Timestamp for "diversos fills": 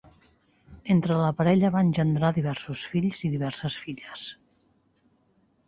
2.39-3.21